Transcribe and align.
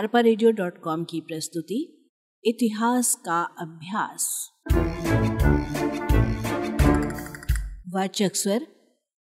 अरपा 0.00 0.22
की 1.04 1.20
प्रस्तुति 1.20 2.08
इतिहास 2.44 3.14
का 3.14 3.42
अभ्यास। 3.42 4.50
वाचक 7.94 8.34
स्वर 8.34 8.66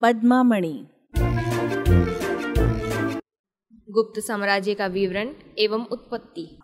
पद्मामणि। 0.02 0.86
गुप्त 3.90 4.20
साम्राज्य 4.20 4.74
का 4.74 4.86
विवरण 4.86 5.34
एवं 5.58 5.86
उत्पत्ति। 5.86 6.58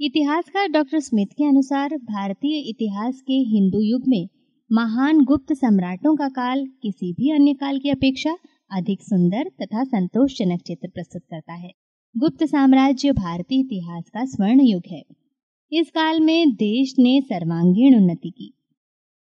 इतिहासकार 0.00 0.68
डॉक्टर 0.68 1.00
स्मिथ 1.00 1.26
के 1.26 1.44
अनुसार 1.44 1.96
भारतीय 1.96 2.70
इतिहास 2.70 3.20
के 3.20 3.32
हिंदू 3.32 3.80
युग 3.80 4.02
में 4.08 4.28
महान 4.72 5.24
गुप्त 5.24 5.52
सम्राटों 5.52 6.16
का 6.16 6.28
काल 6.28 6.66
किसी 6.82 7.12
भी 7.12 7.32
अन्य 7.32 7.54
काल 7.54 7.78
की 7.78 7.90
अपेक्षा 7.90 8.36
अधिक 8.70 9.02
सुंदर 9.02 9.50
तथा 9.62 9.84
संतोषजनक 9.84 10.60
चित्र 10.60 10.88
प्रस्तुत 10.88 11.22
करता 11.22 11.52
है। 11.52 11.70
गुप्त 12.16 12.44
साम्राज्य 12.44 13.12
भारतीय 13.12 13.60
इतिहास 13.60 14.04
का 14.14 14.24
स्वर्ण 14.24 14.60
युग 14.60 14.82
है। 14.90 15.02
इस 15.72 15.90
काल 15.90 16.20
में 16.20 16.50
देश 16.50 16.94
ने 16.98 17.20
सर्वांगीण 17.20 17.96
उन्नति 17.96 18.30
की। 18.30 18.54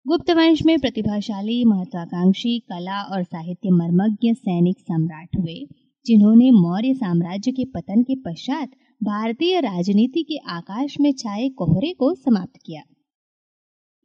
गुप्त 0.07 0.31
वंश 0.31 0.65
में 0.65 0.79
प्रतिभाशाली, 0.79 1.65
महत्वाकांक्षी, 1.65 2.59
कला 2.59 3.01
और 3.01 3.23
साहित्य 3.23 3.70
मर्मज्ञ 3.70 4.34
सैनिक 4.34 4.79
सम्राट 4.79 5.29
हुए, 5.39 5.67
जिन्होंने 6.05 6.51
मौर्य 6.51 6.93
साम्राज्य 6.93 7.51
के 7.51 7.65
पतन 7.65 8.01
के 8.01 8.15
पश्चात 8.15 8.70
भारतीय 9.03 9.59
राजनीति 9.59 10.23
के 10.23 10.37
आकाश 10.37 10.99
में 10.99 11.13
छाए 11.13 11.49
कोहरे 11.49 11.93
को 11.93 12.13
समाप्त 12.13 12.59
किया। 12.65 12.81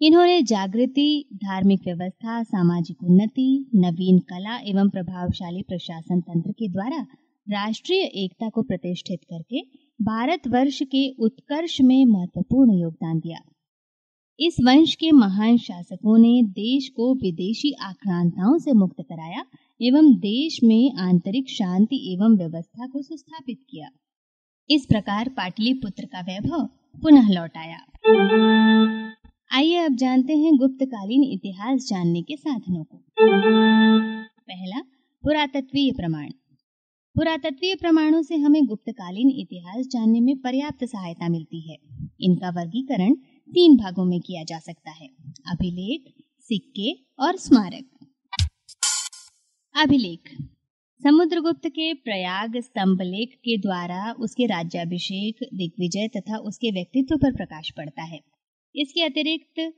इन्होंने 0.00 0.42
जागृति, 0.42 1.28
धार्मिक 1.34 1.80
व्यवस्था, 1.84 2.42
सामाजिक 2.42 3.02
उन्नति, 3.04 3.70
नवीन 3.74 4.18
कला 4.18 4.58
एवं 4.58 4.88
प्रभावशाली 4.88 5.62
प्रशासन 5.62 6.20
तंत्र 6.20 6.52
के 6.52 6.68
द्वारा 6.68 7.06
राष्ट्रीय 7.46 8.00
एकता 8.00 8.48
को 8.48 8.62
प्रतिष्ठित 8.62 9.20
करके 9.24 9.60
भारतवर्ष 10.02 10.82
के 10.82 11.08
उत्कर्ष 11.18 11.80
में 11.80 12.04
महत्वपूर्ण 12.06 12.70
योगदान 12.70 13.18
दिया। 13.18 13.38
इस 14.40 14.56
वंश 14.66 14.94
के 14.94 15.10
महान 15.12 15.56
शासकों 15.56 16.18
ने 16.18 16.42
देश 16.42 16.88
को 16.88 17.14
विदेशी 17.14 17.72
आक्रांताओं 17.72 18.58
से 18.58 18.72
मुक्त 18.72 19.00
कराया 19.00 19.44
एवं 19.82 20.14
देश 20.14 20.60
में 20.64 20.92
आंतरिक 20.98 21.50
शांति 21.50 22.14
एवं 22.14 22.36
व्यवस्था 22.36 22.86
को 22.86 23.02
सुस्थापित 23.02 23.58
किया। 23.70 23.88
इस 24.70 24.86
प्रकार 24.86 25.28
पाटलिपुत्र 25.28 26.04
का 26.04 26.20
वैभव 26.20 26.68
पुनः 27.02 27.28
लौट 27.28 27.56
आया। 27.56 27.78
आइए 29.52 29.76
अब 29.76 29.94
जानते 29.94 30.36
हैं 30.36 30.56
गुप्तकालीन 30.56 31.24
इतिहास 31.24 31.80
जानने 31.80 32.22
के 32.22 32.36
साधनों 32.36 32.84
को। 32.84 33.04
पहला, 34.40 34.80
पुरातत्वीय 35.22 35.92
प्रमाण। 35.92 36.30
पुरातत्वीय 37.14 37.74
प्रमाणों 37.74 38.22
से 38.22 38.36
हमें 38.36 38.66
गुप्तकालीन 38.66 39.30
इतिहास 39.30 39.86
जानने 39.86 40.20
में 40.20 40.38
पर्याप्त 40.38 40.84
सहायता 40.84 41.28
मिलती 41.28 41.70
है। 41.70 41.78
इनका 42.20 42.50
वर्गीकरण 42.50 43.14
तीन 43.52 43.76
भागों 43.76 44.04
में 44.04 44.20
किया 44.20 44.44
जा 44.44 44.58
सकता 44.58 44.90
है। 44.90 45.08
अभिलेख, 45.48 46.14
सिक्के 46.40 46.92
और 47.18 47.36
स्मारक। 47.36 48.06
अभिलेख। 49.76 50.44
समुद्रगुप्त 51.02 51.68
के 51.68 51.94
प्रयाग 51.94 52.56
स्तंभलेख 52.56 53.30
के 53.34 53.58
द्वारा 53.58 54.12
उसके 54.12 54.46
राज्याभिषेक, 54.46 55.36
दिग्विजय 55.54 56.08
तथा 56.08 56.36
उसके 56.36 56.70
व्यक्तित्व 56.70 57.16
पर 57.16 57.36
प्रकाश 57.36 57.70
पड़ता 57.70 58.02
है। 58.02 58.37
इसके 58.74 59.02
अतिरिक्त 59.02 59.72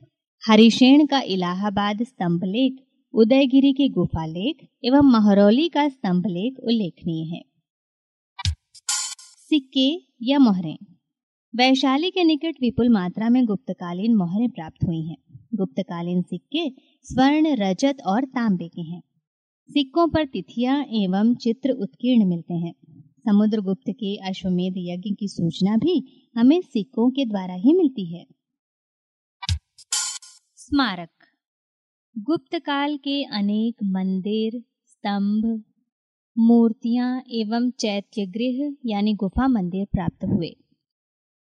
हरिशेण 0.47 1.05
का 1.05 1.21
इलाहाबाद 1.21 2.03
स्तंभ 2.03 2.43
लेख, 2.43 2.75
उदयगिरी 3.13 3.73
के 3.73 3.89
गुफा 3.89 4.25
लेख 4.25 4.67
एवं 4.83 5.01
महरौली 5.01 5.69
का 5.69 5.89
स्तंभ 5.89 6.27
लेख 6.27 6.59
उल्लेखनीय 6.59 7.25
है। 7.25 7.41
सिक्के 9.49 10.07
या 10.23 10.39
मोहरें। 10.39 10.77
वैशाली 11.55 12.09
के 12.09 12.23
निकट 12.23 12.55
विपुल 12.61 12.89
मात्रा 12.89 13.29
में 13.29 13.45
गुप्तकालीन 13.45 14.15
मोहरें 14.15 14.49
प्राप्त 14.49 14.87
हुई 14.87 15.01
हैं। 15.01 15.17
गुप्तकालीन 15.55 16.21
सिक्के 16.21 16.69
स्वर्ण, 17.03 17.55
रजत 17.55 17.97
और 18.07 18.25
तांबे 18.25 18.67
के 18.67 18.81
हैं। 18.81 19.01
सिक्कों 19.69 20.07
पर 20.07 20.25
तिथियाँ 20.25 20.83
एवं 20.83 21.35
चित्र 21.35 21.69
उत्कीर्ण 21.69 22.25
मिलते 22.25 22.53
हैं। 22.53 22.73
समुद्रगुप्त 23.27 23.89
के 23.89 24.15
अश्वमेध 24.15 24.73
यज्ञ 24.77 25.09
की 25.09 25.27
सूचना 25.27 25.77
भी 25.77 26.27
हमें 26.35 26.61
सिक्कों 26.61 27.09
के 27.09 27.25
द्वारा 27.25 27.53
ही 27.53 27.73
मिलती 27.73 28.05
है। 28.13 28.40
स्मारक। 30.71 31.09
गुप्त 32.17 32.55
काल 32.55 32.97
के 32.97 33.23
अनेक 33.23 33.75
मंदिर, 33.83 34.63
स्तंभ, 34.85 35.63
मूर्तियाँ 36.37 37.23
एवं 37.31 37.71
चैत्य 37.71 38.25
गृह 38.25 38.75
यानी 38.85 39.13
गुफा 39.13 39.47
मंदिर 39.47 39.85
प्राप्त 39.85 40.23
हुए। 40.23 40.55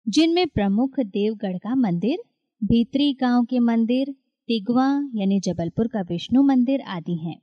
जिनमें 0.08 0.46
प्रमुख 0.46 1.00
देवगढ़ 1.00 1.58
का 1.58 1.74
मंदिर, 1.74 2.18
भीतरी 2.64 3.14
गाँव 3.14 3.44
के 3.44 3.58
मंदिर, 3.58 4.12
तिगवा 4.48 5.10
यानी 5.14 5.40
जबलपुर 5.40 5.88
का 5.88 6.00
विष्णु 6.00 6.42
मंदिर 6.42 6.80
आदि 6.80 7.14
हैं। 7.14 7.42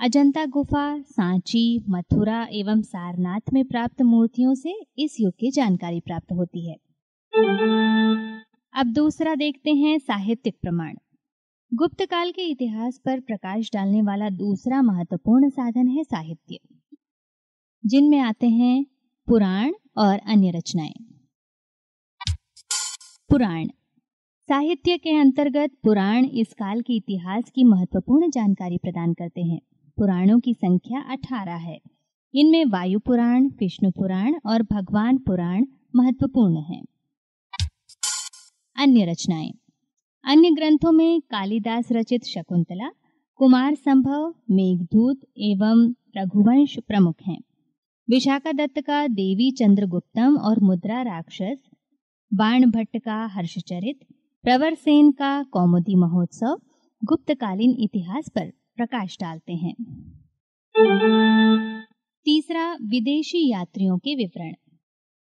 अजंता 0.00 0.46
गुफा, 0.46 1.02
सांची, 1.02 1.84
मथुरा 1.88 2.48
एवं 2.52 2.82
सारनाथ 2.82 3.52
में 3.52 3.64
प्राप्त 3.64 4.02
मूर्तियों 4.02 4.54
से 4.54 4.86
इस 4.98 5.20
युग 5.20 5.34
की 5.38 5.50
जानकारी 5.50 6.00
प्राप्त 6.00 6.32
होती 6.32 6.68
है। 6.68 6.76
अब 8.74 8.86
दूसरा 8.86 9.34
देखते 9.34 9.70
हैं 9.70 9.98
साहित्यिक 9.98 10.56
प्रमाण। 10.62 10.94
गुप्त 11.72 12.02
काल 12.02 12.30
के 12.32 12.42
इतिहास 12.42 12.98
पर 13.04 13.20
प्रकाश 13.20 13.70
डालने 13.74 14.02
वाला 14.02 14.28
दूसरा 14.30 14.82
महत्वपूर्ण 14.82 15.48
साधन 15.48 15.88
है 15.88 16.04
साहित्य, 16.04 16.58
जिनमें 17.84 18.18
आते 18.18 18.48
हैं 18.48 18.84
पुराण 19.28 19.72
और 19.98 20.18
अन्य 20.18 20.50
रचनाएँ। 20.50 20.92
पुराण। 23.30 23.66
साहित्य 24.48 24.96
के 24.98 25.16
अंतर्गत 25.16 25.70
पुराण 25.84 26.24
इस 26.24 26.52
काल 26.52 26.80
के 26.80 26.92
इतिहास 26.92 27.50
की 27.54 27.64
महत्वपूर्ण 27.64 28.30
जानकारी 28.30 28.78
प्रदान 28.78 29.12
करते 29.14 29.42
हैं। 29.42 29.60
पुराणों 29.98 30.38
की 30.40 30.54
संख्या 30.54 31.00
अठारह 31.00 31.56
है। 31.56 31.78
इनमें 32.34 32.64
वायु 32.64 32.98
पुराण, 32.98 33.48
विष्णु 33.60 33.90
पुराण 33.90 34.34
और 34.46 34.62
भगवान 34.62 35.18
पुराण 35.18 35.66
महत्वपूर्ण 35.96 36.62
हैं। 36.62 36.84
अन्य 38.80 39.04
रचनाएँ। 39.04 39.52
अन्य 40.24 40.50
ग्रंथों 40.50 40.92
में 40.92 41.20
कालिदास 41.20 41.88
रचित 41.92 42.24
शकुंतला, 42.24 42.90
कुमार 43.36 43.74
संभव, 43.74 44.34
मेघदूत 44.50 45.20
एवं 45.38 45.94
रघुवंश 46.16 46.78
प्रमुख 46.78 47.14
हैं। 47.26 47.40
विशाखा 48.10 48.52
दत्त 48.52 48.80
का 48.80 49.06
देवी 49.06 49.50
चंद्रगुप्तम 49.50 50.36
और 50.36 50.60
मुद्रा 50.60 51.02
राक्षस 51.02 51.70
बाण 52.34 52.70
भट्ट 52.70 52.98
का 52.98 53.26
हर्षचरित, 53.26 53.98
प्रवर 54.42 54.74
सेन 54.74 55.12
का 55.12 55.42
कौमुदी 55.42 55.94
महोत्सव 55.94 56.60
गुप्तकालीन 57.04 57.76
इतिहास 57.78 58.28
पर 58.34 58.52
प्रकाश 58.76 59.16
डालते 59.20 59.52
हैं। 59.52 59.74
तीसरा, 62.24 62.74
विदेशी 62.74 63.50
यात्रियों 63.50 63.98
के 63.98 64.14
विवरण। 64.14 64.52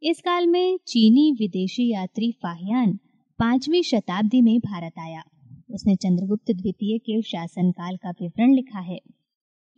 इस 0.04 0.22
काल 0.22 0.48
में 0.48 0.80
चीनी 0.88 1.32
विदेशी 1.32 1.92
यात्री 1.92 2.32
फाहियान 2.32 3.00
पांचवी 3.40 3.84
शताब्दी 3.84 4.42
में 4.42 4.60
भारत 4.60 4.94
आया। 5.00 5.24
उसने 5.72 5.96
चंद्रगुप्त 5.96 6.52
द्वितीय 6.52 6.98
के 6.98 7.22
शासनकाल 7.22 7.98
का 7.98 8.10
विवरण 8.10 8.54
लिखा 8.54 8.80
है। 8.80 9.00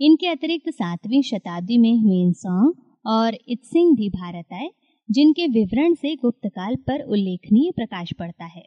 इनके 0.01 0.27
अतिरिक्त 0.27 0.69
सातवीं 0.69 1.21
शताब्दी 1.21 1.77
में 1.77 1.97
हुएनसोंग 1.97 2.73
और 3.05 3.38
इत्सिंग 3.47 3.97
भी 3.97 4.09
भारत 4.09 4.45
आए, 4.53 4.69
जिनके 5.11 5.47
विवरण 5.47 5.93
से 5.93 6.16
गुप्त 6.16 6.47
काल 6.47 6.75
पर 6.75 7.01
उल्लेखनीय 7.01 7.71
प्रकाश 7.71 8.13
पड़ता 8.19 8.45
है। 8.45 8.66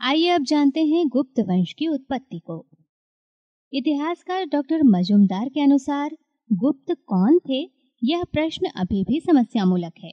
आइए 0.00 0.28
अब 0.28 0.42
जानते 0.42 0.84
हैं 0.84 1.08
गुप्त 1.08 1.40
वंश 1.40 1.72
की 1.72 1.86
उत्पत्ति 1.86 2.38
को। 2.38 2.66
इतिहासकार 3.72 4.44
डॉक्टर 4.44 4.82
मजुमदार 4.82 5.48
के 5.48 5.60
अनुसार, 5.60 6.16
गुप्त 6.52 6.96
कौन 7.06 7.38
थे, 7.38 7.70
यह 8.04 8.24
प्रश्न 8.32 8.66
अभी 8.66 9.04
भी 9.04 9.20
समस्यामूलक 9.20 9.92
है। 10.04 10.12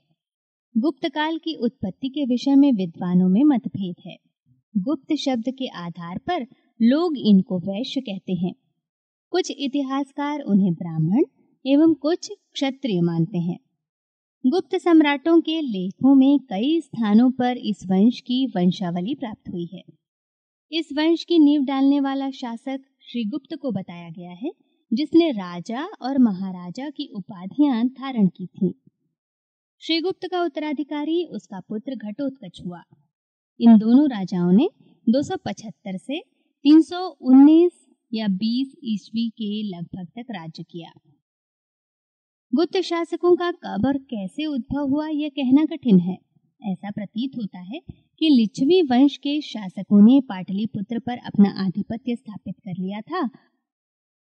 गुप्त 0.77 1.09
काल 1.09 1.37
की 1.37 1.55
उत्पत्ति 1.55 2.09
के 2.09 2.25
विषय 2.25 2.55
में 2.55 2.73
विद्वानों 2.73 3.29
में 3.29 3.43
मतभेद 3.43 3.95
है। 4.05 4.17
गुप्त 4.77 5.15
शब्द 5.15 5.43
के 5.49 5.67
आधार 5.67 6.17
पर 6.17 6.47
लोग 6.81 7.17
इनको 7.17 7.59
वैश्य 7.59 8.01
कहते 8.01 8.33
हैं। 8.33 8.53
कुछ 9.29 9.51
इतिहासकार 9.51 10.39
उन्हें 10.39 10.73
ब्राह्मण 10.73 11.23
एवं 11.65 11.93
कुछ 11.93 12.31
क्षत्रिय 12.53 13.01
मानते 13.01 13.37
हैं। 13.37 13.59
गुप्त 14.45 14.75
सम्राटों 14.75 15.41
के 15.41 15.61
लेखों 15.61 16.15
में 16.15 16.39
कई 16.39 16.81
स्थानों 16.81 17.31
पर 17.31 17.57
इस 17.57 17.85
वंश 17.85 18.19
की 18.19 18.47
वंशावली 18.47 19.15
प्राप्त 19.15 19.49
हुई 19.49 19.69
है। 19.73 19.83
इस 20.71 20.89
वंश 20.93 21.23
की 21.23 21.39
नींव 21.39 21.61
डालने 21.61 21.99
वाला 21.99 22.31
शासक 22.31 22.81
श्रीगुप्त 23.01 23.55
को 23.61 23.71
बताया 23.71 24.09
गया 24.09 24.31
है, 24.31 24.51
जिसने 24.93 25.31
राजा 25.31 25.85
और 26.01 26.17
महाराजा 26.17 26.89
की 26.89 27.09
उपाधियाँ 27.15 27.87
धारण 27.87 28.27
की 28.27 28.45
थी। 28.45 28.79
श्रीगुप्त 29.83 30.27
का 30.31 30.43
उत्तराधिकारी 30.43 31.25
उसका 31.25 31.59
पुत्र 31.59 31.95
घटोत्कच 31.95 32.61
हुआ। 32.65 32.83
इन 33.59 33.77
दोनों 33.77 34.09
राजाओं 34.09 34.51
ने 34.51 34.69
275 35.09 35.97
से 35.97 36.19
319 36.65 37.71
या 38.13 38.27
20 38.27 38.75
ईस्वी 38.83 39.29
के 39.29 39.63
लगभग 39.63 40.05
तक 40.05 40.31
राज्य 40.31 40.63
किया। 40.63 40.91
गुप्त 42.55 42.77
शासकों 42.81 43.35
का 43.35 43.51
कब 43.51 43.85
और 43.85 43.97
कैसे 43.97 44.45
उद्भव 44.45 44.87
हुआ 44.87 45.07
यह 45.07 45.29
कहना 45.29 45.65
कठिन 45.65 45.99
है। 45.99 46.17
ऐसा 46.61 46.91
प्रतीत 46.91 47.31
होता 47.37 47.59
है 47.59 47.79
कि 48.19 48.29
लिच्छवी 48.29 48.81
वंश 48.81 49.17
के 49.17 49.41
शासकों 49.41 50.01
ने 50.05 50.21
पाटलिपुत्र 50.21 50.99
पर 50.99 51.17
अपना 51.17 51.65
आधिपत्य 51.65 52.15
स्थापित 52.15 52.55
कर 52.59 52.73
लिया 52.79 53.01
था 53.01 53.29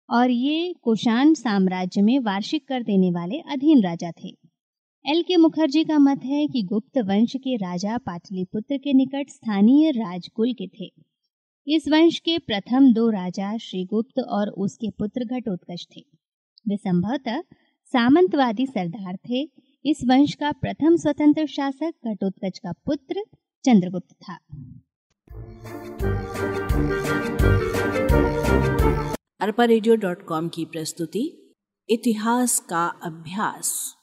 और 0.10 0.32
ये 0.32 0.74
कुषाण 0.74 1.34
साम्राज्य 1.34 2.02
में 2.02 2.20
वार्षिक 2.20 2.68
कर 2.68 2.84
देने 2.84 3.12
वाले 3.12 3.40
अधीन 3.40 3.84
राजा 3.84 4.12
थे। 4.12 4.47
एल 5.10 5.24
के 5.24 5.38
मुखर्जी 5.38 5.84
का 5.84 6.00
मत 6.00 6.22
है 6.26 6.48
कि 6.48 6.64
गुप्त 6.64 6.98
वंश 6.98 7.34
के 7.36 7.56
राजा 7.56 7.98
पाटलिपुत्र 7.98 8.78
के 8.78 8.94
निकट 8.94 9.30
स्थानीय 9.30 9.92
राजकुल 9.92 10.54
के 10.54 10.68
थे। 10.68 10.92
इस 11.68 11.88
वंश 11.88 12.20
के 12.20 12.38
प्रथम 12.38 12.94
दो 12.94 13.10
राजा 13.10 13.58
श्रीगुप्त 13.58 14.20
और 14.20 14.50
उसके 14.50 14.90
पुत्र 14.90 15.26
घटोत्कच 15.26 15.88
थे। 15.96 16.06
वे 16.68 16.78
संभवतः 16.78 17.42
सामंतवादी 17.86 18.66
सरदार 18.66 19.16
थे। 19.16 19.52
इस 19.86 20.02
वंश 20.10 20.34
का 20.34 20.52
प्रथम 20.52 20.96
स्वतंत्र 20.96 21.46
शासक 21.46 21.94
घटोत्कच 22.08 22.60
का 22.60 22.72
पुत्र 22.72 23.24
चंद्रगुप्त 23.66 24.14
था। 24.14 24.36
अरपा 29.42 29.68
की 30.48 30.66
प्रस्तुति, 30.66 31.54
इतिहास 31.90 32.60
का 32.60 32.88
अभ्यास। 32.88 33.94